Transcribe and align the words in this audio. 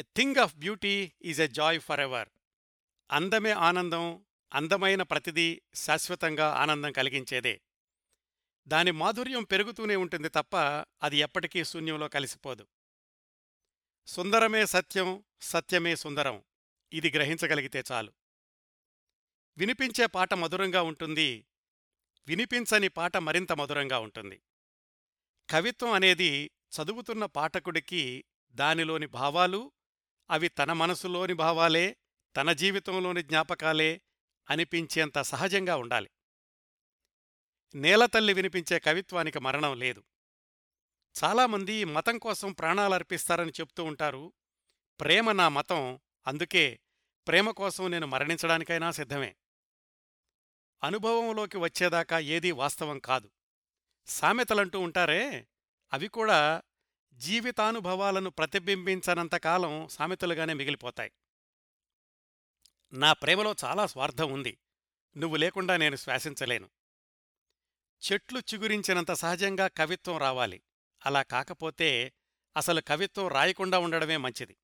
A 0.00 0.02
thing 0.02 0.36
of 0.36 0.56
beauty 0.56 1.12
is 1.22 1.40
a 1.40 1.46
joy 1.46 1.80
forever 2.00 2.28
అందమే 3.10 3.50
ఆనందం 3.50 4.24
అందమైన 4.54 5.02
ప్రతిదీ 5.02 5.62
శాశ్వతంగా 5.74 6.48
ఆనందం 6.48 6.92
కలిగించేదే. 6.92 7.60
దాని 8.68 8.90
మాధుర్యం 8.90 9.44
పెరుగుతూనే 9.44 9.96
ఉంటుంది 9.96 10.28
తప్ప 10.28 10.56
అది 11.02 11.16
ఎప్పటికీ 11.16 11.64
శూన్యంలో 11.64 12.08
కలిసిపోదు. 12.08 12.66
సుందరమే 14.06 14.66
సత్యం 14.66 15.24
సత్యమే 15.40 15.96
సుందరం. 15.96 16.42
ఇది 16.92 17.10
గ్రహించగలిగితే 17.10 17.82
చాలు. 17.92 18.12
వినిపించే 19.58 20.06
పాట 20.06 20.34
మధురంగా 20.34 20.82
ఉంటుంది. 20.82 21.46
వినిపించని 22.26 22.88
పాట 22.88 23.16
మరింత 23.16 23.52
మధురంగా 23.52 23.98
ఉంటుంది. 23.98 24.42
కవిత్వం 25.50 25.92
అనేది 25.92 26.50
చదువుతున్న 26.70 27.24
పాఠకుడికి 27.24 28.24
దానిలోని 28.52 29.06
భావాలు 29.06 29.72
అవి 30.30 30.48
తన 30.48 30.72
మనసులోని 30.72 31.32
భావాలే 31.32 31.96
తన 32.36 32.52
జీవితంలోని 32.52 33.22
జ్ఞాపకాలే 33.22 34.00
అనిపించేంత 34.50 35.22
సహజంగా 35.22 35.76
ఉండాలి. 35.76 36.10
నేలతల్లి 37.74 38.32
వినిపించే 38.32 38.78
కవిత్వానికి 38.78 39.38
మరణం 39.38 39.78
లేదు. 39.78 40.04
చాలామంది 41.24 41.84
మతం 41.84 42.18
కోసం 42.18 42.52
ప్రాణాలర్పిస్తారని 42.52 43.50
చెప్తూ 43.50 43.84
ఉంటారు. 43.84 44.32
ప్రేమ 45.00 45.32
నా 45.32 45.48
మతం 45.48 46.00
అందుకే 46.26 46.80
ప్రేమ 47.28 47.50
కోసం 47.50 47.90
నేను 47.90 48.06
మరణించడానికైనా 48.06 48.90
సిద్ధమే. 48.90 49.36
అనుభవంలోకి 50.82 51.56
వచ్చేదాకా 51.56 52.18
ఏదీ 52.18 52.50
వాస్తవం 52.50 52.98
కాదు. 52.98 53.30
సామెతలంటూ 54.06 54.80
ఉంటారే 54.80 55.46
అవి 55.92 56.08
కూడా 56.08 56.62
జీవితానుభవాలను 57.20 58.30
ప్రతిబింబించనంతకాలం 58.30 59.88
సామెతలుగానే 59.88 60.52
మిగిలిపోతాయి. 60.52 61.12
నా 62.92 63.12
ప్రేమలో 63.12 63.54
చాలా 63.64 63.86
స్వార్థం 63.86 64.32
ఉంది. 64.32 64.58
నువ్వు 65.16 65.36
లేకుండా 65.36 65.76
నేను 65.76 65.96
శ్వాసించలేను. 65.96 66.70
చెట్లు 68.12 68.38
చిగురించినంత 68.38 69.12
సహజంగా 69.12 69.68
కవిత్వం 69.68 70.18
రావాలి. 70.18 70.62
అలా 71.06 71.22
కాకపోతే 71.22 72.12
అసలు 72.56 72.80
కవిత్వం 72.80 73.28
రాయకుండా 73.28 73.78
ఉండడమే 73.78 74.16
మంచిది. 74.16 74.56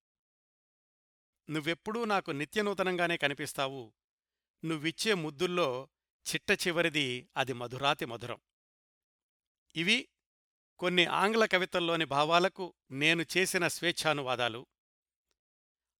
నువ్వెప్పుడూ 1.51 2.05
నాకు 2.05 2.31
నిత్యనూతనంగానే 2.31 3.17
కనిపిస్తావు. 3.17 3.95
నువ్విచ్చే 4.65 5.15
ముద్దుల్లో 5.15 5.89
చిట్ట 6.35 6.67
చివరిది 6.67 7.29
అది 7.37 7.53
మధురాతి 7.53 8.05
మధురం. 8.05 8.41
ఇవి 9.77 10.09
కొన్ని 10.79 11.07
ఆంగ్ల 11.07 11.45
కవితల్లోని 11.45 12.05
భావాలకు 12.05 12.75
నేను 12.91 13.25
చేసిన 13.37 13.69
స్వేచ్ఛానువాదాలు. 13.69 14.67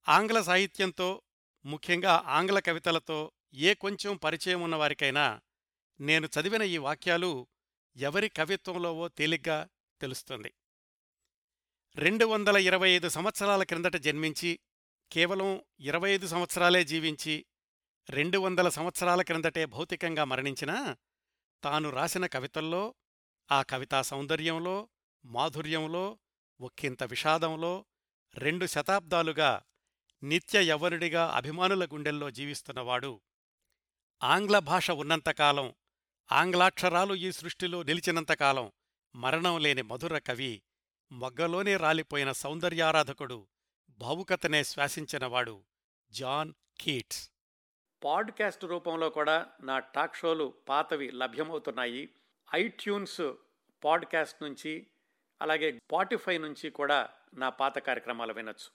ఆంగ్ల 0.09 0.43
సాహిత్యంతో 0.43 1.23
ముఖ్యంగా 1.65 2.23
ఆంగ్ల 2.27 2.59
కవితలతో 2.59 3.33
ఏ 3.55 3.75
కొంచెం 3.75 4.17
పరిచయం 4.17 4.61
ఉన్నవారికైనా 4.63 5.41
నేను 6.01 6.27
చదివిన 6.27 6.63
ఈ 6.63 6.79
వాక్యాలు 6.79 7.49
ఎవరి 7.97 8.29
కవిత్వంలోవో 8.29 9.09
తేలిగ్గా 9.09 9.69
తెలుస్తుంది. 10.01 10.55
రెండు 11.97 12.25
వందల 12.25 12.57
ఇరవై 12.57 12.91
ఐదు 12.91 13.09
సంవత్సరాల 13.09 13.63
క్రిందట 13.63 13.97
జన్మించి 13.97 14.59
కేవలం 15.13 15.63
ఇరవై 15.81 16.11
ఐదు 16.11 16.27
సంవత్సరాలే 16.27 16.85
జీవించి 16.85 17.47
రెండు 18.11 18.39
వందల 18.39 18.69
సంవత్సరాల 18.69 19.23
క్రిందటే 19.23 19.65
భౌతికంగా 19.65 20.25
మరణించినా 20.25 20.97
తాను 21.63 21.91
రాసిన 21.91 22.27
కవితల్లో 22.27 22.95
ఆ 23.53 23.63
కవితా 23.63 24.03
సౌందర్యంలో 24.03 24.89
మాధుర్యంలో 25.25 26.19
ఒక్కింత 26.61 27.03
విషాదంలో 27.03 27.85
రెండు 28.35 28.67
శతాబ్దాలుగా 28.67 29.63
నిత్య 30.23 30.63
యవ్వనుడిగా 30.63 31.27
అభిమానుల 31.27 31.85
గుండెల్లో 31.85 32.31
జీవిస్తున్నవాడు. 32.31 33.21
ఆంగ్ల 34.23 34.59
భాష 34.59 34.91
ఉన్నంతకాలం 34.91 35.75
ఆంగ్లాక్షరాలు 36.33 37.15
ఈ 37.15 37.33
సృష్టిలో 37.33 37.83
నిలిచినంతకాలం 37.83 38.73
మరణం 39.17 39.61
లేని 39.61 39.83
మధుర 39.83 40.19
కవి 40.19 40.63
మొగ్గలోనే 41.13 41.77
రాలిపోయిన 41.77 42.33
సౌందర్యారాధకుడు 42.33 43.49
భావుకతనే 43.91 44.65
శ్వాసించినవాడు 44.65 45.65
జాన్ 46.11 46.53
కీట్స్. 46.81 47.31
పాడ్కాస్ట్ 48.05 48.65
రూపంలో 48.65 49.11
కూడా 49.11 49.47
నా 49.63 49.79
టాక్ 49.79 50.17
షోలు 50.17 50.55
పాతవి 50.69 51.11
లభ్యమవుతున్నాయి. 51.11 52.09
ఐట్యూన్స్ 52.55 53.33
పాడ్కాస్ట్ 53.85 54.43
నుంచి 54.43 54.87
అలాగే 55.43 55.73
స్పాటిఫై 55.73 56.39
నుంచి 56.39 56.71
కూడా 56.71 57.09
నా 57.35 57.49
పాత 57.49 57.79
కార్యక్రమాలు 57.79 58.33
వినొచ్చు. 58.33 58.71